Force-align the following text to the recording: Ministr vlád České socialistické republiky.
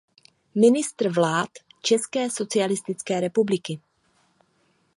Ministr 0.55 1.09
vlád 1.09 1.49
České 1.81 2.29
socialistické 2.29 3.19
republiky. 3.19 3.79